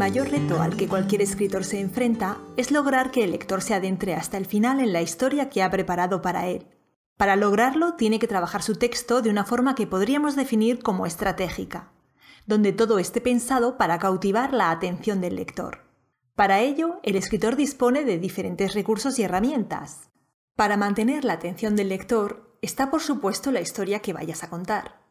mayor 0.00 0.30
reto 0.30 0.62
al 0.62 0.78
que 0.78 0.88
cualquier 0.88 1.20
escritor 1.20 1.62
se 1.62 1.78
enfrenta 1.78 2.38
es 2.56 2.70
lograr 2.70 3.10
que 3.10 3.22
el 3.22 3.32
lector 3.32 3.60
se 3.60 3.74
adentre 3.74 4.14
hasta 4.14 4.38
el 4.38 4.46
final 4.46 4.80
en 4.80 4.94
la 4.94 5.02
historia 5.02 5.50
que 5.50 5.62
ha 5.62 5.68
preparado 5.68 6.22
para 6.22 6.46
él. 6.46 6.66
Para 7.18 7.36
lograrlo 7.36 7.96
tiene 7.96 8.18
que 8.18 8.26
trabajar 8.26 8.62
su 8.62 8.76
texto 8.76 9.20
de 9.20 9.28
una 9.28 9.44
forma 9.44 9.74
que 9.74 9.86
podríamos 9.86 10.36
definir 10.36 10.82
como 10.82 11.04
estratégica, 11.04 11.92
donde 12.46 12.72
todo 12.72 12.98
esté 12.98 13.20
pensado 13.20 13.76
para 13.76 13.98
cautivar 13.98 14.54
la 14.54 14.70
atención 14.70 15.20
del 15.20 15.36
lector. 15.36 15.82
Para 16.34 16.60
ello, 16.60 16.98
el 17.02 17.16
escritor 17.16 17.54
dispone 17.56 18.06
de 18.06 18.18
diferentes 18.18 18.72
recursos 18.72 19.18
y 19.18 19.24
herramientas. 19.24 20.08
Para 20.56 20.78
mantener 20.78 21.26
la 21.26 21.34
atención 21.34 21.76
del 21.76 21.90
lector 21.90 22.56
está 22.62 22.90
por 22.90 23.02
supuesto 23.02 23.52
la 23.52 23.60
historia 23.60 24.00
que 24.00 24.14
vayas 24.14 24.44
a 24.44 24.48
contar. 24.48 25.02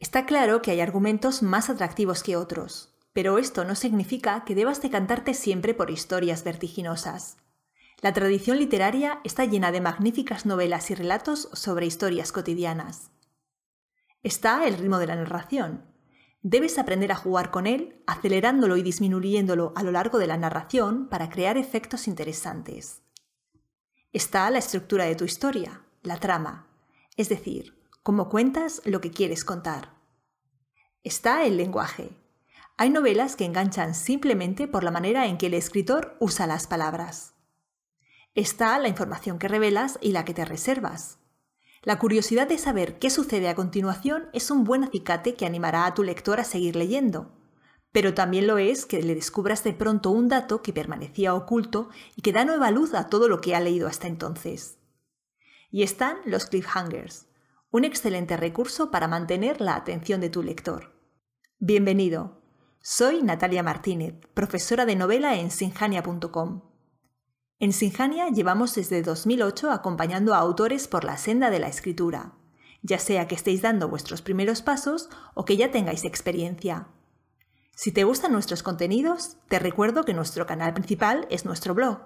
Está 0.00 0.26
claro 0.26 0.62
que 0.62 0.72
hay 0.72 0.80
argumentos 0.80 1.44
más 1.44 1.70
atractivos 1.70 2.24
que 2.24 2.34
otros, 2.34 2.89
pero 3.12 3.38
esto 3.38 3.64
no 3.64 3.74
significa 3.74 4.44
que 4.44 4.54
debas 4.54 4.82
decantarte 4.82 5.34
siempre 5.34 5.74
por 5.74 5.90
historias 5.90 6.44
vertiginosas. 6.44 7.36
La 8.00 8.12
tradición 8.12 8.58
literaria 8.58 9.20
está 9.24 9.44
llena 9.44 9.72
de 9.72 9.80
magníficas 9.80 10.46
novelas 10.46 10.90
y 10.90 10.94
relatos 10.94 11.50
sobre 11.52 11.86
historias 11.86 12.32
cotidianas. 12.32 13.10
Está 14.22 14.66
el 14.66 14.78
ritmo 14.78 14.98
de 14.98 15.06
la 15.06 15.16
narración. 15.16 15.84
Debes 16.42 16.78
aprender 16.78 17.12
a 17.12 17.16
jugar 17.16 17.50
con 17.50 17.66
él, 17.66 18.02
acelerándolo 18.06 18.76
y 18.78 18.82
disminuyéndolo 18.82 19.74
a 19.76 19.82
lo 19.82 19.92
largo 19.92 20.18
de 20.18 20.26
la 20.26 20.38
narración 20.38 21.08
para 21.08 21.28
crear 21.28 21.58
efectos 21.58 22.08
interesantes. 22.08 23.02
Está 24.12 24.50
la 24.50 24.58
estructura 24.58 25.04
de 25.04 25.16
tu 25.16 25.24
historia, 25.24 25.82
la 26.02 26.18
trama, 26.18 26.66
es 27.16 27.28
decir, 27.28 27.78
cómo 28.02 28.30
cuentas 28.30 28.80
lo 28.86 29.00
que 29.00 29.10
quieres 29.10 29.44
contar. 29.44 29.94
Está 31.02 31.44
el 31.44 31.58
lenguaje, 31.58 32.16
hay 32.80 32.88
novelas 32.88 33.36
que 33.36 33.44
enganchan 33.44 33.94
simplemente 33.94 34.66
por 34.66 34.84
la 34.84 34.90
manera 34.90 35.26
en 35.26 35.36
que 35.36 35.48
el 35.48 35.52
escritor 35.52 36.16
usa 36.18 36.46
las 36.46 36.66
palabras. 36.66 37.34
Está 38.34 38.78
la 38.78 38.88
información 38.88 39.38
que 39.38 39.48
revelas 39.48 39.98
y 40.00 40.12
la 40.12 40.24
que 40.24 40.32
te 40.32 40.46
reservas. 40.46 41.18
La 41.82 41.98
curiosidad 41.98 42.48
de 42.48 42.56
saber 42.56 42.98
qué 42.98 43.10
sucede 43.10 43.50
a 43.50 43.54
continuación 43.54 44.30
es 44.32 44.50
un 44.50 44.64
buen 44.64 44.82
acicate 44.82 45.34
que 45.34 45.44
animará 45.44 45.84
a 45.84 45.92
tu 45.92 46.02
lector 46.02 46.40
a 46.40 46.44
seguir 46.44 46.74
leyendo. 46.74 47.36
Pero 47.92 48.14
también 48.14 48.46
lo 48.46 48.56
es 48.56 48.86
que 48.86 49.02
le 49.02 49.14
descubras 49.14 49.62
de 49.62 49.74
pronto 49.74 50.08
un 50.08 50.28
dato 50.28 50.62
que 50.62 50.72
permanecía 50.72 51.34
oculto 51.34 51.90
y 52.16 52.22
que 52.22 52.32
da 52.32 52.46
nueva 52.46 52.70
luz 52.70 52.94
a 52.94 53.08
todo 53.08 53.28
lo 53.28 53.42
que 53.42 53.54
ha 53.54 53.60
leído 53.60 53.88
hasta 53.88 54.08
entonces. 54.08 54.78
Y 55.70 55.82
están 55.82 56.16
los 56.24 56.46
cliffhangers, 56.46 57.26
un 57.70 57.84
excelente 57.84 58.38
recurso 58.38 58.90
para 58.90 59.06
mantener 59.06 59.60
la 59.60 59.76
atención 59.76 60.22
de 60.22 60.30
tu 60.30 60.42
lector. 60.42 60.98
Bienvenido, 61.58 62.39
soy 62.82 63.22
Natalia 63.22 63.62
Martínez, 63.62 64.14
profesora 64.32 64.86
de 64.86 64.96
novela 64.96 65.36
en 65.36 65.50
sinjania.com. 65.50 66.62
En 67.58 67.74
Sinjania 67.74 68.30
llevamos 68.30 68.74
desde 68.74 69.02
2008 69.02 69.70
acompañando 69.70 70.32
a 70.32 70.38
autores 70.38 70.88
por 70.88 71.04
la 71.04 71.18
senda 71.18 71.50
de 71.50 71.58
la 71.58 71.68
escritura, 71.68 72.32
ya 72.80 72.98
sea 72.98 73.28
que 73.28 73.34
estéis 73.34 73.60
dando 73.60 73.90
vuestros 73.90 74.22
primeros 74.22 74.62
pasos 74.62 75.10
o 75.34 75.44
que 75.44 75.58
ya 75.58 75.70
tengáis 75.70 76.04
experiencia. 76.04 76.88
Si 77.74 77.92
te 77.92 78.04
gustan 78.04 78.32
nuestros 78.32 78.62
contenidos, 78.62 79.36
te 79.48 79.58
recuerdo 79.58 80.04
que 80.04 80.14
nuestro 80.14 80.46
canal 80.46 80.72
principal 80.72 81.26
es 81.30 81.44
nuestro 81.44 81.74
blog, 81.74 81.98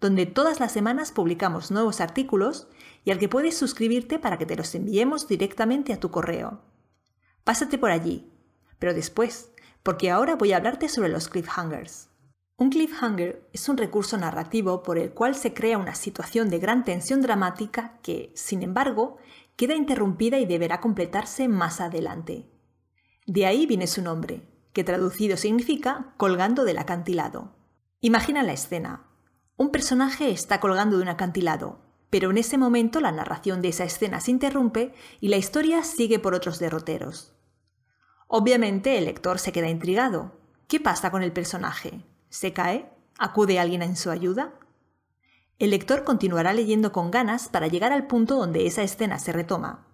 donde 0.00 0.26
todas 0.26 0.60
las 0.60 0.70
semanas 0.70 1.10
publicamos 1.10 1.72
nuevos 1.72 2.00
artículos 2.00 2.68
y 3.04 3.10
al 3.10 3.18
que 3.18 3.28
puedes 3.28 3.58
suscribirte 3.58 4.20
para 4.20 4.38
que 4.38 4.46
te 4.46 4.54
los 4.54 4.76
enviemos 4.76 5.26
directamente 5.26 5.92
a 5.92 5.98
tu 5.98 6.12
correo. 6.12 6.62
Pásate 7.42 7.78
por 7.78 7.90
allí, 7.90 8.30
pero 8.78 8.94
después, 8.94 9.50
porque 9.82 10.10
ahora 10.10 10.36
voy 10.36 10.52
a 10.52 10.56
hablarte 10.56 10.88
sobre 10.88 11.08
los 11.08 11.28
cliffhangers. 11.28 12.10
Un 12.56 12.68
cliffhanger 12.68 13.48
es 13.54 13.68
un 13.70 13.78
recurso 13.78 14.18
narrativo 14.18 14.82
por 14.82 14.98
el 14.98 15.12
cual 15.12 15.34
se 15.34 15.54
crea 15.54 15.78
una 15.78 15.94
situación 15.94 16.50
de 16.50 16.58
gran 16.58 16.84
tensión 16.84 17.22
dramática 17.22 17.98
que, 18.02 18.32
sin 18.34 18.62
embargo, 18.62 19.16
queda 19.56 19.74
interrumpida 19.74 20.38
y 20.38 20.44
deberá 20.44 20.80
completarse 20.80 21.48
más 21.48 21.80
adelante. 21.80 22.50
De 23.26 23.46
ahí 23.46 23.64
viene 23.64 23.86
su 23.86 24.02
nombre, 24.02 24.42
que 24.72 24.84
traducido 24.84 25.36
significa 25.36 26.12
colgando 26.16 26.64
del 26.64 26.78
acantilado. 26.78 27.54
Imagina 28.00 28.42
la 28.42 28.52
escena. 28.52 29.06
Un 29.56 29.70
personaje 29.70 30.30
está 30.30 30.60
colgando 30.60 30.96
de 30.96 31.02
un 31.02 31.08
acantilado, 31.08 31.80
pero 32.10 32.30
en 32.30 32.38
ese 32.38 32.58
momento 32.58 33.00
la 33.00 33.12
narración 33.12 33.62
de 33.62 33.68
esa 33.68 33.84
escena 33.84 34.20
se 34.20 34.32
interrumpe 34.32 34.92
y 35.20 35.28
la 35.28 35.36
historia 35.36 35.82
sigue 35.84 36.18
por 36.18 36.34
otros 36.34 36.58
derroteros. 36.58 37.34
Obviamente 38.32 38.96
el 38.96 39.06
lector 39.06 39.40
se 39.40 39.50
queda 39.50 39.68
intrigado. 39.68 40.30
¿Qué 40.68 40.78
pasa 40.78 41.10
con 41.10 41.24
el 41.24 41.32
personaje? 41.32 42.04
¿Se 42.28 42.52
cae? 42.52 42.88
¿Acude 43.18 43.58
alguien 43.58 43.82
en 43.82 43.96
su 43.96 44.08
ayuda? 44.08 44.54
El 45.58 45.70
lector 45.70 46.04
continuará 46.04 46.52
leyendo 46.52 46.92
con 46.92 47.10
ganas 47.10 47.48
para 47.48 47.66
llegar 47.66 47.92
al 47.92 48.06
punto 48.06 48.36
donde 48.36 48.68
esa 48.68 48.84
escena 48.84 49.18
se 49.18 49.32
retoma, 49.32 49.88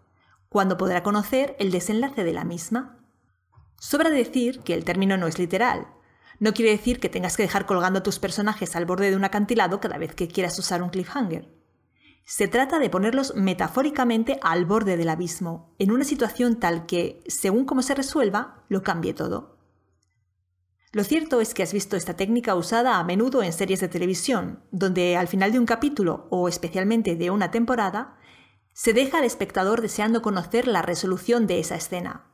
cuando 0.50 0.76
podrá 0.76 1.02
conocer 1.02 1.56
el 1.58 1.70
desenlace 1.70 2.25
de 2.25 2.34
la 2.34 2.44
misma. 2.44 2.98
Sobra 3.80 4.10
decir 4.10 4.60
que 4.60 4.75
el 4.75 4.84
término 4.84 5.16
no 5.16 5.28
es 5.28 5.38
literal. 5.38 5.86
No 6.38 6.52
quiere 6.52 6.72
decir 6.72 7.00
que 7.00 7.08
tengas 7.08 7.38
que 7.38 7.44
dejar 7.44 7.64
colgando 7.64 8.00
a 8.00 8.02
tus 8.02 8.19
personajes 8.19 8.76
al 8.76 8.84
borde 8.84 9.08
de 9.08 9.16
un 9.16 9.25
acantilado 9.25 9.80
cada 9.80 9.96
vez 9.96 10.14
que 10.14 10.28
quieras 10.28 10.58
usar 10.58 10.82
un 10.82 10.91
cliffhanger. 10.91 11.56
Se 12.28 12.48
trata 12.48 12.81
de 12.81 12.91
ponerlos 12.91 13.37
metafóricamente 13.37 14.41
al 14.42 14.66
borde 14.66 14.97
del 14.97 15.09
abismo, 15.09 15.72
en 15.78 15.92
una 15.92 16.03
situación 16.03 16.59
tal 16.59 16.84
que, 16.84 17.22
según 17.28 17.64
cómo 17.64 17.82
se 17.82 17.94
resuelva, 17.94 18.64
lo 18.69 18.82
cambie 18.82 19.14
todo. 19.14 19.56
Lo 20.91 21.04
cierto 21.04 21.41
es 21.41 21.54
que 21.54 21.62
has 21.62 21.72
visto 21.72 21.97
esta 21.97 22.16
técnica 22.16 22.56
usada 22.56 22.98
a 22.98 23.04
menudo 23.04 23.44
en 23.44 23.53
series 23.53 23.78
de 23.78 23.87
televisión, 23.87 24.64
donde 24.72 25.16
al 25.16 25.28
final 25.28 25.53
de 25.53 25.60
un 25.60 25.66
capítulo, 25.66 26.26
o 26.31 26.48
especialmente 26.48 27.14
de 27.14 27.31
una 27.31 27.53
temporada, 27.53 28.19
se 28.72 28.93
deja 28.93 29.19
al 29.19 29.25
espectador 29.25 29.81
deseando 29.81 30.20
conocer 30.20 30.66
la 30.66 30.82
resolución 30.82 31.47
de 31.47 31.60
esa 31.60 31.76
escena. 31.76 32.26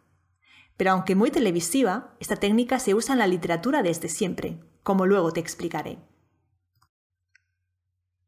Pero 0.78 0.92
aunque 0.92 1.14
muy 1.14 1.30
televisiva, 1.30 2.16
esta 2.18 2.36
técnica 2.36 2.78
se 2.78 2.94
usa 2.94 3.12
en 3.12 3.18
la 3.18 3.26
literatura 3.26 3.82
desde 3.82 4.08
siempre, 4.08 4.58
como 4.82 5.04
luego 5.04 5.32
te 5.32 5.40
explicaré. 5.40 5.98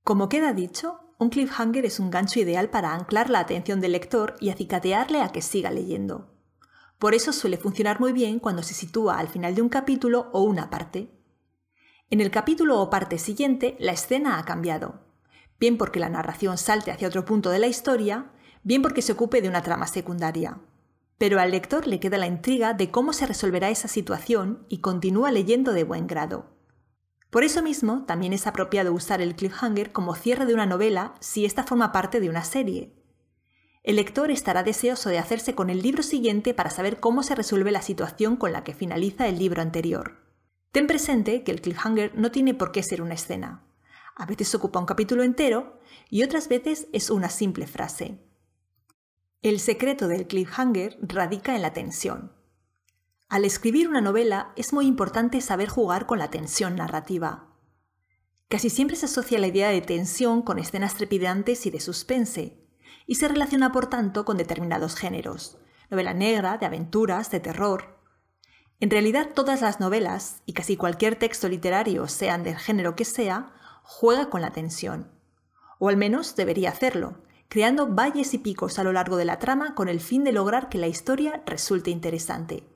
Como 0.03 0.29
queda 0.29 0.53
dicho, 0.53 1.04
un 1.19 1.31
cliffhanger 1.31 1.85
es 1.87 2.01
un 2.01 2.11
gancho 2.11 2.41
ideal 2.41 2.71
para 2.71 2.93
anclar 2.93 3.31
la 3.31 3.41
atención 3.41 3.81
del 3.81 3.93
lector 3.93 4.37
y 4.41 4.51
acicatearle 4.51 5.21
a 5.23 5.29
que 5.29 5.43
siga 5.43 5.71
leyendo. 5.71 6.31
Por 6.99 7.15
eso 7.15 7.33
suele 7.33 7.57
funcionar 7.57 8.01
muy 8.01 8.13
bien 8.13 8.39
cuando 8.39 8.63
se 8.63 8.75
sitúa 8.75 9.19
al 9.19 9.29
final 9.29 9.55
de 9.55 9.63
un 9.63 9.69
capítulo 9.69 10.29
o 10.33 10.43
una 10.43 10.71
parte. 10.71 11.11
En 12.11 12.21
el 12.21 12.31
capítulo 12.31 12.81
o 12.81 12.91
parte 12.91 13.19
siguiente, 13.19 13.77
la 13.79 13.93
escena 13.93 14.39
ha 14.39 14.45
cambiado, 14.45 15.01
bien 15.59 15.79
porque 15.79 16.01
la 16.01 16.09
narración 16.09 16.59
salte 16.59 16.91
hacia 16.91 17.09
otro 17.09 17.25
punto 17.25 17.51
de 17.51 17.59
la 17.59 17.67
historia, 17.67 18.31
bien 18.63 18.83
porque 18.83 19.03
se 19.03 19.13
ocupe 19.13 19.41
de 19.41 19.49
una 19.49 19.63
trama 19.63 19.87
secundaria. 19.87 20.61
Pero 21.19 21.41
al 21.41 21.51
lector 21.51 21.87
le 21.87 22.01
queda 22.01 22.19
la 22.19 22.27
intriga 22.27 22.75
de 22.75 22.91
cómo 22.91 23.13
se 23.13 23.27
resolverá 23.27 23.71
esa 23.71 23.89
situación 23.89 24.67
y 24.69 24.79
continúa 24.79 25.31
leyendo 25.31 25.73
de 25.73 25.85
buen 25.85 26.07
grado. 26.07 26.54
Por 27.35 27.43
eso 27.43 27.65
mismo, 27.65 28.05
también 28.05 28.33
es 28.33 28.47
apropiado 28.47 28.93
usar 28.93 29.21
el 29.21 29.35
cliffhanger 29.35 29.91
como 29.91 30.15
cierre 30.15 30.47
de 30.47 30.55
una 30.55 30.67
novela 30.67 31.17
si 31.19 31.45
ésta 31.45 31.65
forma 31.65 31.91
parte 31.91 32.21
de 32.21 32.29
una 32.29 32.45
serie. 32.45 32.95
El 33.83 33.97
lector 33.97 34.31
estará 34.31 34.63
deseoso 34.63 35.09
de 35.09 35.19
hacerse 35.19 35.57
con 35.57 35.69
el 35.69 35.83
libro 35.83 36.05
siguiente 36.05 36.55
para 36.55 36.71
saber 36.71 37.01
cómo 37.01 37.25
se 37.25 37.35
resuelve 37.35 37.73
la 37.73 37.83
situación 37.83 38.37
con 38.37 38.53
la 38.53 38.63
que 38.63 38.73
finaliza 38.73 39.27
el 39.27 39.41
libro 39.41 39.63
anterior. 39.63 40.23
Ten 40.71 40.87
presente 40.87 41.43
que 41.43 41.51
el 41.51 41.61
cliffhanger 41.61 42.17
no 42.17 42.31
tiene 42.31 42.55
por 42.55 42.71
qué 42.71 42.85
ser 42.85 43.03
una 43.03 43.15
escena. 43.15 43.65
A 44.15 44.27
veces 44.27 44.55
ocupa 44.55 44.79
un 44.79 44.87
capítulo 44.87 45.25
entero 45.25 45.81
y 46.11 46.23
otras 46.23 46.47
veces 46.47 46.87
es 46.93 47.11
una 47.11 47.31
simple 47.31 47.67
frase. 47.67 48.21
El 49.43 49.59
secreto 49.59 50.07
del 50.07 50.29
cliffhanger 50.29 50.99
radica 51.03 51.57
en 51.57 51.63
la 51.63 51.73
tensión. 51.73 52.31
Al 53.29 53.45
escribir 53.45 53.89
una 53.89 54.01
novela 54.01 54.53
es 54.55 54.73
muy 54.73 54.87
importante 54.87 55.41
saber 55.41 55.69
jugar 55.69 56.07
con 56.07 56.19
la 56.19 56.31
tensión 56.31 56.77
narrativa. 56.77 57.49
Casi 58.49 58.71
siempre 58.71 58.97
se 58.97 59.07
asocia 59.07 59.39
la 59.39 59.47
idea 59.47 59.71
de 59.71 59.81
tensión 59.81 60.43
con 60.43 60.59
escenas 60.59 60.95
trepidantes 60.95 61.65
y 61.67 61.71
de 61.71 61.81
suspense, 61.81 62.65
y 63.07 63.17
se 63.17 63.27
relaciona 63.27 63.73
por 63.73 63.87
tanto 63.87 64.25
con 64.25 64.37
determinados 64.37 64.95
géneros, 64.95 65.59
novela 65.91 66.15
negra, 66.15 66.59
de 66.59 66.67
aventuras, 66.67 67.31
de 67.31 67.41
terror. 67.41 67.99
En 68.79 68.91
realidad 68.91 69.31
todas 69.35 69.63
las 69.63 69.81
novelas, 69.81 70.43
y 70.45 70.53
casi 70.53 70.77
cualquier 70.77 71.17
texto 71.17 71.49
literario, 71.49 72.07
sean 72.09 72.45
del 72.45 72.57
género 72.57 72.95
que 72.95 73.05
sea, 73.05 73.55
juega 73.83 74.29
con 74.29 74.43
la 74.43 74.53
tensión. 74.53 75.11
O 75.79 75.89
al 75.89 75.97
menos 75.97 76.37
debería 76.37 76.71
hacerlo, 76.71 77.23
creando 77.49 77.89
valles 77.89 78.35
y 78.35 78.39
picos 78.39 78.79
a 78.79 78.85
lo 78.85 78.93
largo 78.93 79.17
de 79.17 79.25
la 79.25 79.39
trama 79.39 79.75
con 79.75 79.89
el 79.89 80.01
fin 80.01 80.25
de 80.25 80.33
lograr 80.33 80.69
que 80.69 80.79
la 80.79 80.89
historia 80.89 81.43
resulte 81.47 81.91
interesante. 81.91 82.74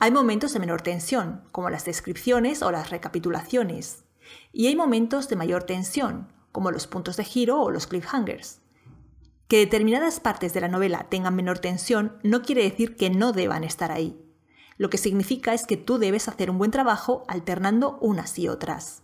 Hay 0.00 0.12
momentos 0.12 0.52
de 0.52 0.60
menor 0.60 0.82
tensión, 0.82 1.42
como 1.50 1.70
las 1.70 1.84
descripciones 1.84 2.62
o 2.62 2.70
las 2.70 2.90
recapitulaciones, 2.90 4.04
y 4.52 4.68
hay 4.68 4.76
momentos 4.76 5.28
de 5.28 5.34
mayor 5.34 5.64
tensión, 5.64 6.32
como 6.52 6.70
los 6.70 6.86
puntos 6.86 7.16
de 7.16 7.24
giro 7.24 7.60
o 7.60 7.70
los 7.70 7.88
cliffhangers. 7.88 8.60
Que 9.48 9.58
determinadas 9.58 10.20
partes 10.20 10.54
de 10.54 10.60
la 10.60 10.68
novela 10.68 11.08
tengan 11.08 11.34
menor 11.34 11.58
tensión 11.58 12.18
no 12.22 12.42
quiere 12.42 12.62
decir 12.62 12.96
que 12.96 13.10
no 13.10 13.32
deban 13.32 13.64
estar 13.64 13.90
ahí. 13.90 14.24
lo 14.76 14.90
que 14.90 14.98
significa 14.98 15.54
es 15.54 15.66
que 15.66 15.76
tú 15.76 15.98
debes 15.98 16.28
hacer 16.28 16.50
un 16.50 16.58
buen 16.58 16.70
trabajo 16.70 17.24
alternando 17.26 17.98
unas 18.00 18.38
y 18.38 18.46
otras. 18.46 19.02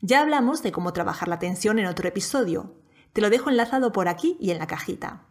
Ya 0.00 0.20
hablamos 0.20 0.62
de 0.62 0.70
cómo 0.70 0.92
trabajar 0.92 1.26
la 1.26 1.40
tensión 1.40 1.80
en 1.80 1.86
otro 1.86 2.06
episodio. 2.06 2.76
Te 3.12 3.20
lo 3.20 3.28
dejo 3.28 3.50
enlazado 3.50 3.90
por 3.90 4.06
aquí 4.06 4.36
y 4.38 4.52
en 4.52 4.58
la 4.58 4.68
cajita. 4.68 5.26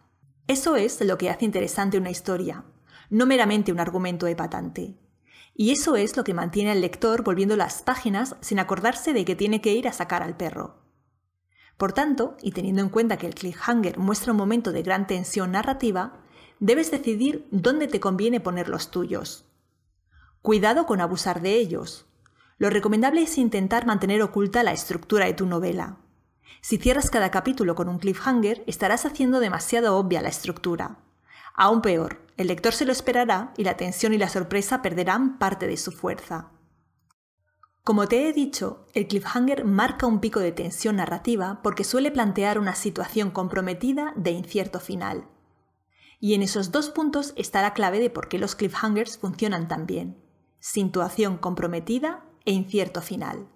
Eso 0.48 0.76
es 0.76 1.00
lo 1.00 1.16
que 1.16 1.30
hace 1.30 1.46
interesante 1.46 1.96
una 1.96 2.10
historia, 2.10 2.66
no 3.10 3.26
meramente 3.26 3.72
un 3.72 3.80
argumento 3.80 4.26
epatante. 4.26 4.96
Y 5.54 5.70
eso 5.70 5.96
es 5.96 6.16
lo 6.16 6.24
que 6.24 6.34
mantiene 6.34 6.70
al 6.70 6.80
lector 6.80 7.22
volviendo 7.22 7.56
las 7.56 7.82
páginas 7.82 8.36
sin 8.40 8.58
acordarse 8.58 9.12
de 9.12 9.24
que 9.24 9.36
tiene 9.36 9.60
que 9.60 9.74
ir 9.74 9.86
a 9.86 9.92
sacar 9.92 10.22
al 10.22 10.36
perro. 10.36 10.82
Por 11.76 11.92
tanto, 11.92 12.36
y 12.42 12.52
teniendo 12.52 12.80
en 12.80 12.88
cuenta 12.88 13.16
que 13.16 13.26
el 13.26 13.34
cliffhanger 13.34 13.98
muestra 13.98 14.32
un 14.32 14.38
momento 14.38 14.72
de 14.72 14.82
gran 14.82 15.06
tensión 15.06 15.52
narrativa, 15.52 16.20
debes 16.60 16.90
decidir 16.90 17.48
dónde 17.50 17.88
te 17.88 18.00
conviene 18.00 18.40
poner 18.40 18.68
los 18.68 18.90
tuyos. 18.90 19.46
Cuidado 20.42 20.86
con 20.86 21.00
abusar 21.00 21.42
de 21.42 21.56
ellos. 21.56 22.06
Lo 22.58 22.70
recomendable 22.70 23.22
es 23.22 23.36
intentar 23.38 23.86
mantener 23.86 24.22
oculta 24.22 24.62
la 24.62 24.72
estructura 24.72 25.26
de 25.26 25.34
tu 25.34 25.46
novela. 25.46 25.98
Si 26.60 26.78
cierras 26.78 27.10
cada 27.10 27.32
capítulo 27.32 27.74
con 27.74 27.88
un 27.88 27.98
cliffhanger, 27.98 28.62
estarás 28.68 29.04
haciendo 29.04 29.40
demasiado 29.40 29.96
obvia 29.96 30.22
la 30.22 30.28
estructura. 30.28 30.98
Aún 31.54 31.82
peor, 31.82 32.22
el 32.36 32.48
lector 32.48 32.72
se 32.72 32.84
lo 32.84 32.92
esperará 32.92 33.52
y 33.56 33.64
la 33.64 33.76
tensión 33.76 34.14
y 34.14 34.18
la 34.18 34.28
sorpresa 34.28 34.82
perderán 34.82 35.38
parte 35.38 35.66
de 35.66 35.76
su 35.76 35.92
fuerza. 35.92 36.50
Como 37.84 38.06
te 38.06 38.28
he 38.28 38.32
dicho, 38.32 38.86
el 38.94 39.08
cliffhanger 39.08 39.64
marca 39.64 40.06
un 40.06 40.20
pico 40.20 40.38
de 40.38 40.52
tensión 40.52 40.96
narrativa 40.96 41.60
porque 41.62 41.82
suele 41.82 42.12
plantear 42.12 42.58
una 42.58 42.76
situación 42.76 43.30
comprometida 43.32 44.12
de 44.16 44.30
incierto 44.30 44.78
final. 44.78 45.26
Y 46.20 46.34
en 46.34 46.42
esos 46.42 46.70
dos 46.70 46.90
puntos 46.90 47.34
está 47.36 47.60
la 47.60 47.74
clave 47.74 47.98
de 47.98 48.08
por 48.08 48.28
qué 48.28 48.38
los 48.38 48.54
cliffhangers 48.54 49.18
funcionan 49.18 49.66
tan 49.66 49.86
bien. 49.86 50.22
Situación 50.60 51.38
comprometida 51.38 52.24
e 52.44 52.52
incierto 52.52 53.02
final. 53.02 53.48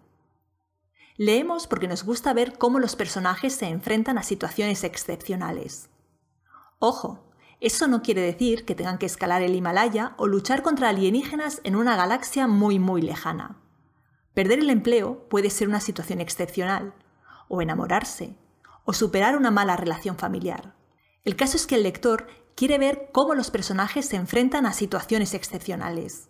Leemos 1.16 1.68
porque 1.68 1.86
nos 1.86 2.02
gusta 2.02 2.34
ver 2.34 2.58
cómo 2.58 2.80
los 2.80 2.96
personajes 2.96 3.54
se 3.54 3.68
enfrentan 3.68 4.18
a 4.18 4.24
situaciones 4.24 4.82
excepcionales. 4.82 5.88
Ojo, 6.80 7.25
eso 7.60 7.86
no 7.86 8.02
quiere 8.02 8.20
decir 8.20 8.64
que 8.64 8.74
tengan 8.74 8.98
que 8.98 9.06
escalar 9.06 9.42
el 9.42 9.54
Himalaya 9.54 10.14
o 10.18 10.26
luchar 10.26 10.62
contra 10.62 10.90
alienígenas 10.90 11.60
en 11.64 11.76
una 11.76 11.96
galaxia 11.96 12.46
muy 12.46 12.78
muy 12.78 13.00
lejana. 13.00 13.56
Perder 14.34 14.58
el 14.58 14.68
empleo 14.68 15.26
puede 15.30 15.48
ser 15.48 15.66
una 15.68 15.80
situación 15.80 16.20
excepcional, 16.20 16.92
o 17.48 17.62
enamorarse, 17.62 18.36
o 18.84 18.92
superar 18.92 19.36
una 19.36 19.50
mala 19.50 19.76
relación 19.76 20.16
familiar. 20.16 20.74
El 21.24 21.36
caso 21.36 21.56
es 21.56 21.66
que 21.66 21.76
el 21.76 21.82
lector 21.82 22.26
quiere 22.54 22.76
ver 22.76 23.08
cómo 23.12 23.34
los 23.34 23.50
personajes 23.50 24.06
se 24.06 24.16
enfrentan 24.16 24.66
a 24.66 24.74
situaciones 24.74 25.32
excepcionales. 25.32 26.28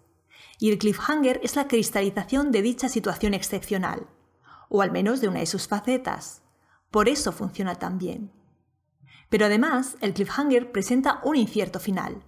Y 0.58 0.70
el 0.70 0.78
cliffhanger 0.78 1.40
es 1.42 1.56
la 1.56 1.66
cristalización 1.66 2.52
de 2.52 2.62
dicha 2.62 2.88
situación 2.88 3.34
excepcional, 3.34 4.06
o 4.68 4.82
al 4.82 4.92
menos 4.92 5.20
de 5.20 5.28
una 5.28 5.40
de 5.40 5.46
sus 5.46 5.66
facetas. 5.66 6.42
Por 6.90 7.08
eso 7.08 7.32
funciona 7.32 7.74
tan 7.74 7.98
bien. 7.98 8.32
Pero 9.28 9.46
además, 9.46 9.96
el 10.00 10.14
cliffhanger 10.14 10.72
presenta 10.72 11.20
un 11.24 11.36
incierto 11.36 11.80
final. 11.80 12.22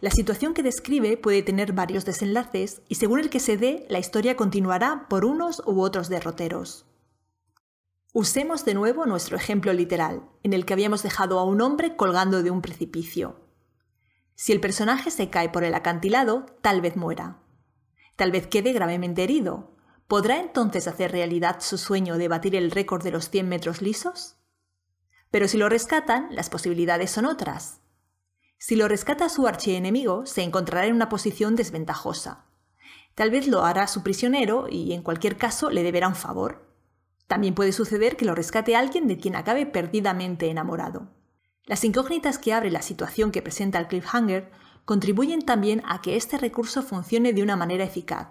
La 0.00 0.10
situación 0.10 0.52
que 0.52 0.62
describe 0.62 1.16
puede 1.16 1.42
tener 1.42 1.72
varios 1.72 2.04
desenlaces 2.04 2.82
y 2.88 2.96
según 2.96 3.20
el 3.20 3.30
que 3.30 3.40
se 3.40 3.56
dé, 3.56 3.86
la 3.88 3.98
historia 3.98 4.36
continuará 4.36 5.06
por 5.08 5.24
unos 5.24 5.62
u 5.66 5.80
otros 5.80 6.08
derroteros. 6.08 6.84
Usemos 8.12 8.64
de 8.64 8.74
nuevo 8.74 9.06
nuestro 9.06 9.36
ejemplo 9.36 9.72
literal, 9.72 10.28
en 10.42 10.52
el 10.52 10.64
que 10.64 10.72
habíamos 10.72 11.02
dejado 11.02 11.38
a 11.38 11.44
un 11.44 11.60
hombre 11.60 11.96
colgando 11.96 12.42
de 12.42 12.50
un 12.50 12.62
precipicio. 12.62 13.40
Si 14.34 14.52
el 14.52 14.60
personaje 14.60 15.10
se 15.10 15.30
cae 15.30 15.48
por 15.48 15.64
el 15.64 15.74
acantilado, 15.74 16.46
tal 16.60 16.82
vez 16.82 16.96
muera. 16.96 17.42
Tal 18.16 18.32
vez 18.32 18.46
quede 18.46 18.72
gravemente 18.72 19.22
herido. 19.22 19.76
¿Podrá 20.08 20.40
entonces 20.40 20.88
hacer 20.88 21.12
realidad 21.12 21.60
su 21.60 21.78
sueño 21.78 22.16
de 22.18 22.28
batir 22.28 22.54
el 22.54 22.70
récord 22.70 23.02
de 23.02 23.10
los 23.10 23.30
100 23.30 23.48
metros 23.48 23.82
lisos? 23.82 24.36
Pero 25.36 25.48
si 25.48 25.58
lo 25.58 25.68
rescatan, 25.68 26.28
las 26.30 26.48
posibilidades 26.48 27.10
son 27.10 27.26
otras. 27.26 27.82
Si 28.56 28.74
lo 28.74 28.88
rescata 28.88 29.28
su 29.28 29.46
archienemigo, 29.46 30.24
se 30.24 30.42
encontrará 30.42 30.86
en 30.86 30.94
una 30.94 31.10
posición 31.10 31.56
desventajosa. 31.56 32.46
Tal 33.14 33.30
vez 33.30 33.46
lo 33.46 33.62
hará 33.62 33.86
su 33.86 34.02
prisionero 34.02 34.66
y 34.66 34.94
en 34.94 35.02
cualquier 35.02 35.36
caso 35.36 35.68
le 35.68 35.82
deberá 35.82 36.08
un 36.08 36.14
favor. 36.14 36.72
También 37.26 37.54
puede 37.54 37.72
suceder 37.72 38.16
que 38.16 38.24
lo 38.24 38.34
rescate 38.34 38.76
alguien 38.76 39.08
de 39.08 39.18
quien 39.18 39.36
acabe 39.36 39.66
perdidamente 39.66 40.48
enamorado. 40.48 41.10
Las 41.66 41.84
incógnitas 41.84 42.38
que 42.38 42.54
abre 42.54 42.70
la 42.70 42.80
situación 42.80 43.30
que 43.30 43.42
presenta 43.42 43.78
el 43.78 43.88
cliffhanger 43.88 44.50
contribuyen 44.86 45.42
también 45.42 45.82
a 45.84 46.00
que 46.00 46.16
este 46.16 46.38
recurso 46.38 46.82
funcione 46.82 47.34
de 47.34 47.42
una 47.42 47.56
manera 47.56 47.84
eficaz. 47.84 48.28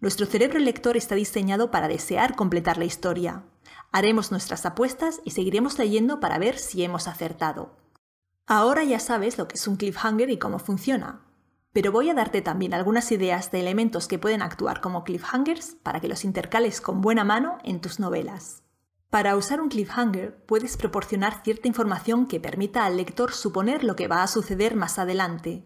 Nuestro 0.00 0.24
cerebro 0.24 0.58
lector 0.58 0.96
está 0.96 1.16
diseñado 1.16 1.70
para 1.70 1.86
desear 1.86 2.34
completar 2.34 2.78
la 2.78 2.86
historia, 2.86 3.44
Haremos 3.92 4.30
nuestras 4.30 4.66
apuestas 4.66 5.20
y 5.24 5.30
seguiremos 5.30 5.78
leyendo 5.78 6.20
para 6.20 6.38
ver 6.38 6.58
si 6.58 6.82
hemos 6.84 7.08
acertado. 7.08 7.76
Ahora 8.46 8.84
ya 8.84 8.98
sabes 8.98 9.38
lo 9.38 9.48
que 9.48 9.54
es 9.54 9.66
un 9.66 9.76
cliffhanger 9.76 10.30
y 10.30 10.38
cómo 10.38 10.58
funciona, 10.58 11.22
pero 11.72 11.90
voy 11.90 12.10
a 12.10 12.14
darte 12.14 12.42
también 12.42 12.74
algunas 12.74 13.10
ideas 13.10 13.50
de 13.50 13.60
elementos 13.60 14.06
que 14.06 14.18
pueden 14.18 14.42
actuar 14.42 14.80
como 14.80 15.02
cliffhangers 15.02 15.76
para 15.82 16.00
que 16.00 16.08
los 16.08 16.24
intercales 16.24 16.80
con 16.80 17.00
buena 17.00 17.24
mano 17.24 17.58
en 17.64 17.80
tus 17.80 17.98
novelas. 17.98 18.62
Para 19.10 19.36
usar 19.36 19.60
un 19.60 19.68
cliffhanger 19.68 20.44
puedes 20.46 20.76
proporcionar 20.76 21.42
cierta 21.42 21.68
información 21.68 22.26
que 22.26 22.40
permita 22.40 22.84
al 22.84 22.96
lector 22.96 23.32
suponer 23.32 23.82
lo 23.82 23.96
que 23.96 24.08
va 24.08 24.22
a 24.22 24.28
suceder 24.28 24.76
más 24.76 24.98
adelante, 24.98 25.64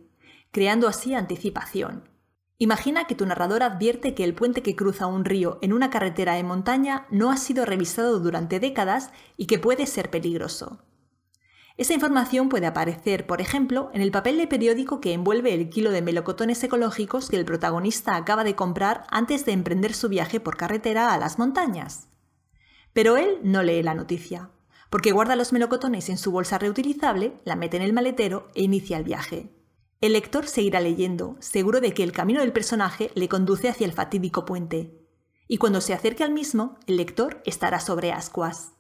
creando 0.51 0.87
así 0.87 1.15
anticipación, 1.15 2.09
Imagina 2.61 3.07
que 3.07 3.15
tu 3.15 3.25
narrador 3.25 3.63
advierte 3.63 4.15
que 4.15 4.25
el 4.25 4.35
puente 4.35 4.63
que 4.63 4.75
cruza 4.75 5.07
un 5.07 5.25
río 5.25 5.59
en 5.63 5.73
una 5.73 5.91
carretera 5.91 6.35
de 6.35 6.43
montaña 6.43 7.07
no 7.09 7.31
ha 7.31 7.37
sido 7.37 7.65
revisado 7.65 8.19
durante 8.19 8.59
décadas 8.59 9.11
y 9.37 9.47
que 9.47 9.61
puede 9.61 9.87
ser 9.87 10.11
peligroso. 10.11 10.83
Esa 11.77 11.95
información 11.95 12.49
puede 12.49 12.67
aparecer, 12.67 13.29
por 13.29 13.41
ejemplo, 13.41 13.91
en 13.95 14.03
el 14.03 14.11
papel 14.11 14.37
de 14.39 14.49
periódico 14.49 15.01
que 15.01 15.13
envuelve 15.13 15.55
el 15.55 15.71
kilo 15.71 15.93
de 15.93 16.03
melocotones 16.03 16.61
ecológicos 16.65 17.31
que 17.31 17.37
el 17.37 17.45
protagonista 17.45 18.17
acaba 18.17 18.43
de 18.43 18.57
comprar 18.57 19.05
antes 19.09 19.47
de 19.47 19.53
emprender 19.53 19.95
su 19.95 20.09
viaje 20.09 20.41
por 20.41 20.57
carretera 20.57 21.15
a 21.15 21.19
las 21.19 21.39
montañas. 21.39 22.09
Pero 22.93 23.17
él 23.17 23.39
no 23.45 23.63
lee 23.63 23.85
la 23.85 23.95
noticia, 23.95 24.51
porque 24.91 25.13
guarda 25.13 25.37
los 25.37 25.53
melocotones 25.53 26.09
en 26.09 26.19
su 26.19 26.33
bolsa 26.33 26.59
reutilizable, 26.59 27.35
la 27.45 27.55
mete 27.55 27.77
en 27.77 27.85
el 27.85 27.93
maletero 27.93 28.49
e 28.57 28.65
inicia 28.65 28.97
el 28.97 29.05
viaje. 29.05 29.58
El 30.01 30.13
lector 30.13 30.47
seguirá 30.47 30.81
leyendo, 30.81 31.37
seguro 31.41 31.81
de 31.81 31.93
que 31.93 32.05
el 32.05 32.13
camino 32.13 32.41
del 32.41 32.53
personaje 32.53 33.11
le 33.15 33.29
conduce 33.29 33.69
hacia 33.69 33.85
el 33.85 33.93
fatídico 33.93 34.45
puente, 34.45 35.05
y 35.49 35.59
cuando 35.59 35.81
se 35.81 35.93
acerque 35.93 36.23
al 36.23 36.31
mismo, 36.31 36.79
el 36.87 36.99
lector 36.99 37.43
estará 37.45 37.81
sobre 37.81 38.13
ascuas. 38.13 38.75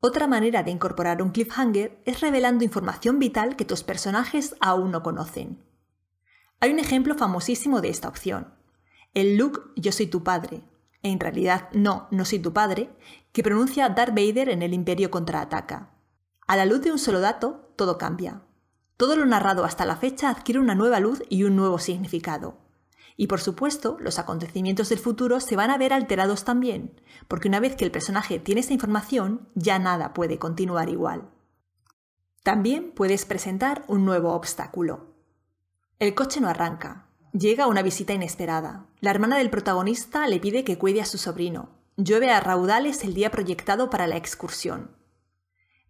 Otra 0.00 0.26
manera 0.26 0.62
de 0.62 0.70
incorporar 0.70 1.20
un 1.20 1.32
cliffhanger 1.32 2.00
es 2.06 2.20
revelando 2.22 2.64
información 2.64 3.18
vital 3.18 3.56
que 3.56 3.66
tus 3.66 3.82
personajes 3.82 4.56
aún 4.60 4.90
no 4.90 5.02
conocen. 5.02 5.62
Hay 6.60 6.72
un 6.72 6.78
ejemplo 6.78 7.14
famosísimo 7.14 7.82
de 7.82 7.90
esta 7.90 8.08
opción. 8.08 8.54
El 9.12 9.36
look 9.36 9.72
Yo 9.76 9.92
soy 9.92 10.06
tu 10.06 10.24
padre, 10.24 10.62
en 11.02 11.20
realidad 11.20 11.68
no, 11.72 12.08
no 12.10 12.24
soy 12.24 12.38
tu 12.38 12.54
padre, 12.54 12.88
que 13.32 13.42
pronuncia 13.42 13.90
Darth 13.90 14.14
Vader 14.14 14.48
en 14.48 14.62
el 14.62 14.72
Imperio 14.72 15.10
contraataca. 15.10 15.90
A 16.46 16.56
la 16.56 16.64
luz 16.64 16.80
de 16.80 16.92
un 16.92 16.98
solo 16.98 17.20
dato, 17.20 17.74
todo 17.76 17.98
cambia. 17.98 18.42
Todo 19.00 19.16
lo 19.16 19.24
narrado 19.24 19.64
hasta 19.64 19.86
la 19.86 19.96
fecha 19.96 20.28
adquiere 20.28 20.60
una 20.60 20.74
nueva 20.74 21.00
luz 21.00 21.22
y 21.30 21.44
un 21.44 21.56
nuevo 21.56 21.78
significado. 21.78 22.58
Y 23.16 23.28
por 23.28 23.40
supuesto, 23.40 23.96
los 23.98 24.18
acontecimientos 24.18 24.90
del 24.90 24.98
futuro 24.98 25.40
se 25.40 25.56
van 25.56 25.70
a 25.70 25.78
ver 25.78 25.94
alterados 25.94 26.44
también, 26.44 27.00
porque 27.26 27.48
una 27.48 27.60
vez 27.60 27.76
que 27.76 27.86
el 27.86 27.92
personaje 27.92 28.38
tiene 28.38 28.60
esa 28.60 28.74
información, 28.74 29.48
ya 29.54 29.78
nada 29.78 30.12
puede 30.12 30.38
continuar 30.38 30.90
igual. 30.90 31.30
También 32.42 32.92
puedes 32.92 33.24
presentar 33.24 33.86
un 33.88 34.04
nuevo 34.04 34.34
obstáculo. 34.34 35.14
El 35.98 36.14
coche 36.14 36.42
no 36.42 36.50
arranca. 36.50 37.06
Llega 37.32 37.68
una 37.68 37.80
visita 37.80 38.12
inesperada. 38.12 38.84
La 39.00 39.12
hermana 39.12 39.38
del 39.38 39.48
protagonista 39.48 40.28
le 40.28 40.40
pide 40.40 40.62
que 40.62 40.76
cuide 40.76 41.00
a 41.00 41.06
su 41.06 41.16
sobrino. 41.16 41.70
Llueve 41.96 42.32
a 42.32 42.40
raudales 42.40 43.02
el 43.02 43.14
día 43.14 43.30
proyectado 43.30 43.88
para 43.88 44.06
la 44.06 44.18
excursión. 44.18 44.99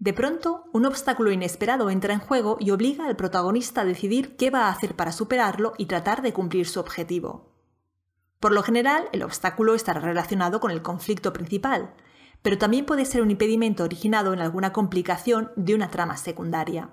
De 0.00 0.14
pronto, 0.14 0.64
un 0.72 0.86
obstáculo 0.86 1.30
inesperado 1.30 1.90
entra 1.90 2.14
en 2.14 2.20
juego 2.20 2.56
y 2.58 2.70
obliga 2.70 3.06
al 3.06 3.16
protagonista 3.16 3.82
a 3.82 3.84
decidir 3.84 4.34
qué 4.36 4.48
va 4.48 4.66
a 4.66 4.70
hacer 4.70 4.96
para 4.96 5.12
superarlo 5.12 5.74
y 5.76 5.84
tratar 5.84 6.22
de 6.22 6.32
cumplir 6.32 6.66
su 6.66 6.80
objetivo. 6.80 7.52
Por 8.40 8.52
lo 8.52 8.62
general, 8.62 9.10
el 9.12 9.22
obstáculo 9.22 9.74
estará 9.74 10.00
relacionado 10.00 10.58
con 10.58 10.70
el 10.70 10.80
conflicto 10.80 11.34
principal, 11.34 11.92
pero 12.40 12.56
también 12.56 12.86
puede 12.86 13.04
ser 13.04 13.20
un 13.20 13.30
impedimento 13.30 13.84
originado 13.84 14.32
en 14.32 14.40
alguna 14.40 14.72
complicación 14.72 15.52
de 15.56 15.74
una 15.74 15.90
trama 15.90 16.16
secundaria. 16.16 16.88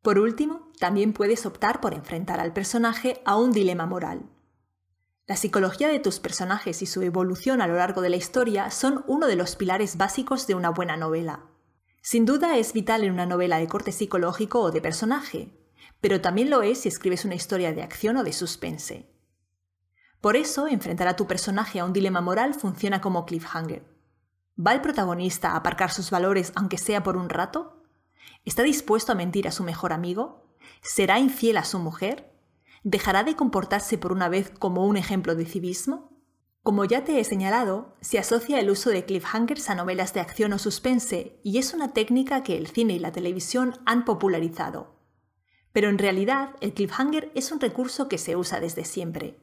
Por 0.00 0.18
último, 0.18 0.72
también 0.80 1.12
puedes 1.12 1.44
optar 1.44 1.82
por 1.82 1.92
enfrentar 1.92 2.40
al 2.40 2.54
personaje 2.54 3.20
a 3.26 3.36
un 3.36 3.52
dilema 3.52 3.84
moral. 3.84 4.30
La 5.26 5.36
psicología 5.36 5.88
de 5.88 6.00
tus 6.00 6.20
personajes 6.20 6.80
y 6.80 6.86
su 6.86 7.02
evolución 7.02 7.60
a 7.60 7.66
lo 7.66 7.76
largo 7.76 8.00
de 8.00 8.08
la 8.08 8.16
historia 8.16 8.70
son 8.70 9.04
uno 9.06 9.26
de 9.26 9.36
los 9.36 9.56
pilares 9.56 9.98
básicos 9.98 10.46
de 10.46 10.54
una 10.54 10.70
buena 10.70 10.96
novela. 10.96 11.51
Sin 12.04 12.26
duda 12.26 12.58
es 12.58 12.72
vital 12.72 13.04
en 13.04 13.12
una 13.12 13.26
novela 13.26 13.58
de 13.58 13.68
corte 13.68 13.92
psicológico 13.92 14.60
o 14.60 14.72
de 14.72 14.80
personaje, 14.80 15.56
pero 16.00 16.20
también 16.20 16.50
lo 16.50 16.62
es 16.62 16.80
si 16.80 16.88
escribes 16.88 17.24
una 17.24 17.36
historia 17.36 17.72
de 17.72 17.80
acción 17.80 18.16
o 18.16 18.24
de 18.24 18.32
suspense. 18.32 19.08
Por 20.20 20.34
eso, 20.34 20.66
enfrentar 20.66 21.06
a 21.06 21.14
tu 21.14 21.28
personaje 21.28 21.78
a 21.78 21.84
un 21.84 21.92
dilema 21.92 22.20
moral 22.20 22.54
funciona 22.54 23.00
como 23.00 23.24
cliffhanger. 23.24 23.84
¿Va 24.58 24.72
el 24.72 24.80
protagonista 24.80 25.52
a 25.52 25.56
aparcar 25.56 25.92
sus 25.92 26.10
valores 26.10 26.52
aunque 26.56 26.76
sea 26.76 27.04
por 27.04 27.16
un 27.16 27.28
rato? 27.28 27.84
¿Está 28.44 28.64
dispuesto 28.64 29.12
a 29.12 29.14
mentir 29.14 29.46
a 29.46 29.52
su 29.52 29.62
mejor 29.62 29.92
amigo? 29.92 30.56
¿Será 30.82 31.20
infiel 31.20 31.56
a 31.56 31.64
su 31.64 31.78
mujer? 31.78 32.32
¿Dejará 32.82 33.22
de 33.22 33.36
comportarse 33.36 33.96
por 33.96 34.10
una 34.10 34.28
vez 34.28 34.50
como 34.50 34.86
un 34.86 34.96
ejemplo 34.96 35.36
de 35.36 35.46
civismo? 35.46 36.11
Como 36.62 36.84
ya 36.84 37.02
te 37.02 37.18
he 37.18 37.24
señalado, 37.24 37.96
se 38.00 38.20
asocia 38.20 38.60
el 38.60 38.70
uso 38.70 38.90
de 38.90 39.04
cliffhangers 39.04 39.68
a 39.68 39.74
novelas 39.74 40.14
de 40.14 40.20
acción 40.20 40.52
o 40.52 40.60
suspense 40.60 41.40
y 41.42 41.58
es 41.58 41.74
una 41.74 41.92
técnica 41.92 42.44
que 42.44 42.56
el 42.56 42.68
cine 42.68 42.94
y 42.94 42.98
la 43.00 43.10
televisión 43.10 43.80
han 43.84 44.04
popularizado. 44.04 44.94
Pero 45.72 45.88
en 45.88 45.98
realidad 45.98 46.54
el 46.60 46.72
cliffhanger 46.72 47.32
es 47.34 47.50
un 47.50 47.58
recurso 47.58 48.08
que 48.08 48.18
se 48.18 48.36
usa 48.36 48.60
desde 48.60 48.84
siempre. 48.84 49.40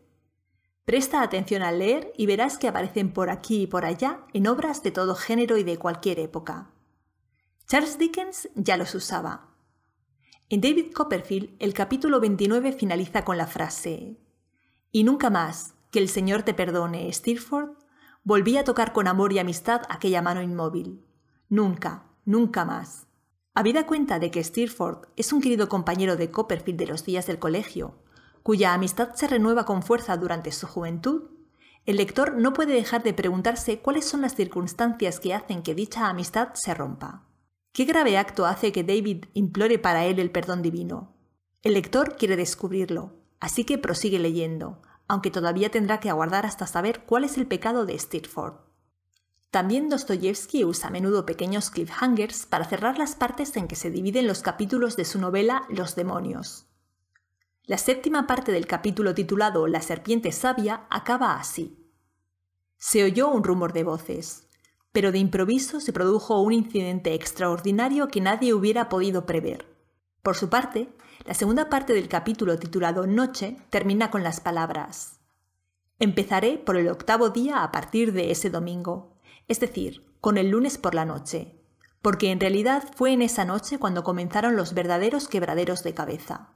Presta 0.85 1.21
atención 1.21 1.61
al 1.61 1.79
leer 1.79 2.13
y 2.15 2.25
verás 2.25 2.57
que 2.57 2.69
aparecen 2.69 3.11
por 3.11 3.29
aquí 3.29 3.63
y 3.63 3.67
por 3.67 3.83
allá 3.83 4.21
en 4.33 4.47
obras 4.47 4.81
de 4.81 4.91
todo 4.91 5.13
género 5.13 5.57
y 5.57 5.63
de 5.63 5.77
cualquier 5.77 6.19
época. 6.19 6.71
Charles 7.67 7.97
Dickens 7.97 8.49
ya 8.55 8.77
los 8.77 8.95
usaba. 8.95 9.49
En 10.47 10.61
David 10.61 10.93
Copperfield, 10.93 11.55
el 11.59 11.73
capítulo 11.73 12.21
29 12.21 12.71
finaliza 12.71 13.25
con 13.25 13.37
la 13.37 13.45
frase 13.45 14.17
Y 14.91 15.03
nunca 15.03 15.29
más, 15.29 15.75
que 15.91 15.99
el 15.99 16.09
Señor 16.09 16.43
te 16.43 16.53
perdone, 16.53 17.11
Steerforth, 17.11 17.77
volví 18.23 18.57
a 18.57 18.63
tocar 18.63 18.93
con 18.93 19.07
amor 19.07 19.33
y 19.33 19.39
amistad 19.39 19.81
aquella 19.89 20.21
mano 20.21 20.41
inmóvil. 20.41 21.03
Nunca, 21.49 22.05
nunca 22.25 22.65
más. 22.65 23.07
Habida 23.53 23.87
cuenta 23.87 24.19
de 24.19 24.31
que 24.31 24.43
Steerforth 24.43 25.09
es 25.15 25.33
un 25.33 25.41
querido 25.41 25.67
compañero 25.67 26.15
de 26.15 26.29
Copperfield 26.29 26.79
de 26.79 26.87
los 26.87 27.03
días 27.03 27.27
del 27.27 27.39
colegio, 27.39 27.95
cuya 28.43 28.73
amistad 28.73 29.13
se 29.15 29.27
renueva 29.27 29.65
con 29.65 29.83
fuerza 29.83 30.15
durante 30.17 30.51
su 30.51 30.67
juventud, 30.67 31.23
el 31.85 31.97
lector 31.97 32.35
no 32.35 32.53
puede 32.53 32.73
dejar 32.73 33.03
de 33.03 33.13
preguntarse 33.13 33.79
cuáles 33.79 34.05
son 34.05 34.21
las 34.21 34.35
circunstancias 34.35 35.19
que 35.19 35.33
hacen 35.33 35.63
que 35.63 35.73
dicha 35.73 36.07
amistad 36.07 36.49
se 36.53 36.73
rompa. 36.73 37.25
¿Qué 37.71 37.85
grave 37.85 38.17
acto 38.17 38.45
hace 38.45 38.71
que 38.71 38.83
David 38.83 39.25
implore 39.33 39.79
para 39.79 40.05
él 40.05 40.19
el 40.19 40.31
perdón 40.31 40.61
divino? 40.61 41.15
El 41.63 41.73
lector 41.73 42.15
quiere 42.15 42.35
descubrirlo, 42.35 43.13
así 43.39 43.63
que 43.63 43.77
prosigue 43.77 44.19
leyendo, 44.19 44.81
aunque 45.09 45.31
todavía 45.31 45.69
tendrá 45.69 45.99
que 45.99 46.09
aguardar 46.09 46.45
hasta 46.45 46.67
saber 46.67 47.01
cuál 47.05 47.25
es 47.25 47.37
el 47.37 47.47
pecado 47.47 47.85
de 47.85 47.97
Steerforth. 47.99 48.61
También 49.51 49.89
Dostoyevsky 49.89 50.63
usa 50.63 50.89
a 50.89 50.91
menudo 50.91 51.25
pequeños 51.25 51.71
cliffhangers 51.71 52.45
para 52.45 52.65
cerrar 52.65 52.99
las 52.99 53.15
partes 53.15 53.57
en 53.57 53.67
que 53.67 53.75
se 53.75 53.89
dividen 53.89 54.27
los 54.27 54.43
capítulos 54.43 54.95
de 54.95 55.05
su 55.05 55.19
novela 55.19 55.63
Los 55.67 55.95
demonios. 55.95 56.67
La 57.63 57.79
séptima 57.79 58.27
parte 58.27 58.51
del 58.51 58.67
capítulo 58.67 59.15
titulado 59.15 59.65
La 59.65 59.81
serpiente 59.81 60.31
sabia 60.31 60.85
acaba 60.91 61.39
así. 61.39 61.91
Se 62.77 63.03
oyó 63.03 63.29
un 63.29 63.43
rumor 63.43 63.73
de 63.73 63.83
voces, 63.83 64.47
pero 64.91 65.11
de 65.11 65.17
improviso 65.17 65.79
se 65.79 65.91
produjo 65.91 66.39
un 66.39 66.53
incidente 66.53 67.15
extraordinario 67.15 68.07
que 68.09 68.21
nadie 68.21 68.53
hubiera 68.53 68.89
podido 68.89 69.25
prever. 69.25 69.78
Por 70.21 70.35
su 70.35 70.49
parte, 70.49 70.89
la 71.25 71.33
segunda 71.33 71.69
parte 71.69 71.93
del 71.93 72.07
capítulo 72.07 72.57
titulado 72.57 73.07
Noche 73.07 73.57
termina 73.69 74.11
con 74.11 74.23
las 74.23 74.39
palabras 74.39 75.19
Empezaré 75.99 76.57
por 76.57 76.77
el 76.77 76.87
octavo 76.87 77.29
día 77.29 77.61
a 77.61 77.73
partir 77.73 78.13
de 78.13 78.31
ese 78.31 78.49
domingo, 78.49 79.17
es 79.49 79.59
decir, 79.59 80.05
con 80.21 80.37
el 80.37 80.49
lunes 80.49 80.77
por 80.77 80.95
la 80.95 81.03
noche, 81.03 81.59
porque 82.01 82.31
en 82.31 82.39
realidad 82.39 82.85
fue 82.95 83.11
en 83.11 83.21
esa 83.21 83.43
noche 83.43 83.79
cuando 83.79 84.05
comenzaron 84.05 84.55
los 84.55 84.73
verdaderos 84.73 85.27
quebraderos 85.27 85.83
de 85.83 85.93
cabeza. 85.93 86.51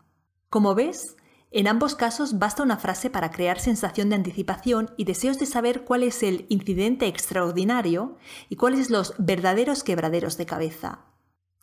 Como 0.50 0.76
ves, 0.76 1.18
en 1.52 1.68
ambos 1.68 1.96
casos 1.96 2.40
basta 2.40 2.64
una 2.64 2.78
frase 2.78 3.10
para 3.10 3.32
crear 3.32 3.60
sensación 3.60 4.08
de 4.08 4.16
anticipación 4.16 4.92
y 4.96 5.04
deseos 5.04 5.40
de 5.40 5.46
saber 5.46 5.84
cuál 5.84 6.04
es 6.04 6.24
el 6.24 6.46
incidente 6.48 7.08
extraordinario 7.08 8.16
y 8.48 8.56
cuáles 8.56 8.90
los 8.90 9.14
verdaderos 9.18 9.84
quebraderos 9.84 10.38
de 10.38 10.46
cabeza. 10.46 11.13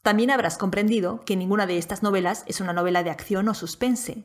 También 0.02 0.30
habrás 0.30 0.56
comprendido 0.56 1.20
que 1.26 1.36
ninguna 1.36 1.66
de 1.66 1.76
estas 1.76 2.02
novelas 2.02 2.44
es 2.46 2.60
una 2.60 2.72
novela 2.72 3.02
de 3.02 3.10
acción 3.10 3.48
o 3.48 3.54
suspense. 3.54 4.24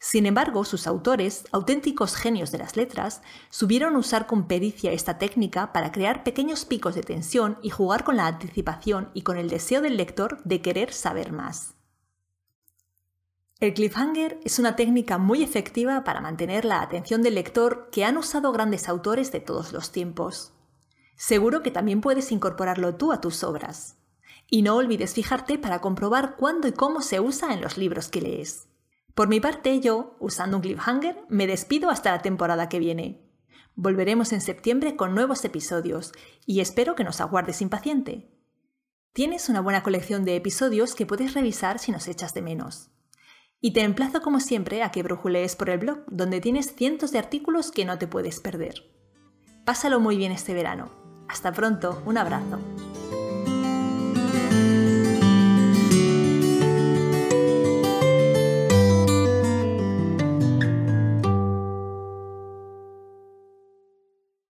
Sin 0.00 0.26
embargo, 0.26 0.64
sus 0.64 0.86
autores, 0.86 1.44
auténticos 1.52 2.16
genios 2.16 2.52
de 2.52 2.58
las 2.58 2.76
letras, 2.76 3.22
subieron 3.48 3.96
usar 3.96 4.26
con 4.26 4.46
pericia 4.46 4.92
esta 4.92 5.18
técnica 5.18 5.72
para 5.72 5.90
crear 5.90 6.22
pequeños 6.22 6.64
picos 6.64 6.94
de 6.94 7.02
tensión 7.02 7.58
y 7.62 7.70
jugar 7.70 8.04
con 8.04 8.16
la 8.16 8.26
anticipación 8.26 9.10
y 9.14 9.22
con 9.22 9.38
el 9.38 9.48
deseo 9.48 9.80
del 9.80 9.96
lector 9.96 10.42
de 10.44 10.60
querer 10.60 10.92
saber 10.92 11.32
más. 11.32 11.74
El 13.58 13.72
cliffhanger 13.72 14.38
es 14.44 14.58
una 14.58 14.76
técnica 14.76 15.16
muy 15.16 15.42
efectiva 15.42 16.04
para 16.04 16.20
mantener 16.20 16.66
la 16.66 16.82
atención 16.82 17.22
del 17.22 17.36
lector 17.36 17.88
que 17.90 18.04
han 18.04 18.18
usado 18.18 18.52
grandes 18.52 18.86
autores 18.86 19.32
de 19.32 19.40
todos 19.40 19.72
los 19.72 19.92
tiempos. 19.92 20.52
Seguro 21.16 21.62
que 21.62 21.70
también 21.70 22.02
puedes 22.02 22.32
incorporarlo 22.32 22.96
tú 22.96 23.12
a 23.12 23.22
tus 23.22 23.42
obras. 23.42 23.96
Y 24.48 24.62
no 24.62 24.76
olvides 24.76 25.14
fijarte 25.14 25.58
para 25.58 25.80
comprobar 25.80 26.36
cuándo 26.36 26.68
y 26.68 26.72
cómo 26.72 27.02
se 27.02 27.20
usa 27.20 27.52
en 27.52 27.60
los 27.60 27.76
libros 27.76 28.08
que 28.08 28.20
lees. 28.20 28.68
Por 29.14 29.28
mi 29.28 29.40
parte, 29.40 29.80
yo, 29.80 30.16
usando 30.20 30.58
un 30.58 30.62
cliffhanger, 30.62 31.24
me 31.28 31.46
despido 31.46 31.90
hasta 31.90 32.12
la 32.12 32.22
temporada 32.22 32.68
que 32.68 32.78
viene. 32.78 33.26
Volveremos 33.74 34.32
en 34.32 34.40
septiembre 34.40 34.96
con 34.96 35.14
nuevos 35.14 35.44
episodios 35.44 36.12
y 36.44 36.60
espero 36.60 36.94
que 36.94 37.04
nos 37.04 37.20
aguardes 37.20 37.60
impaciente. 37.60 38.30
Tienes 39.12 39.48
una 39.48 39.60
buena 39.60 39.82
colección 39.82 40.24
de 40.24 40.36
episodios 40.36 40.94
que 40.94 41.06
puedes 41.06 41.34
revisar 41.34 41.78
si 41.78 41.92
nos 41.92 42.06
echas 42.06 42.34
de 42.34 42.42
menos. 42.42 42.90
Y 43.60 43.72
te 43.72 43.80
emplazo 43.80 44.20
como 44.20 44.40
siempre 44.40 44.82
a 44.82 44.90
que 44.90 45.02
brujulees 45.02 45.56
por 45.56 45.70
el 45.70 45.78
blog, 45.78 46.04
donde 46.08 46.40
tienes 46.40 46.74
cientos 46.74 47.12
de 47.12 47.18
artículos 47.18 47.70
que 47.70 47.86
no 47.86 47.98
te 47.98 48.06
puedes 48.06 48.40
perder. 48.40 48.84
Pásalo 49.64 49.98
muy 49.98 50.16
bien 50.16 50.32
este 50.32 50.54
verano. 50.54 50.90
Hasta 51.28 51.52
pronto, 51.52 52.02
un 52.04 52.18
abrazo. 52.18 52.58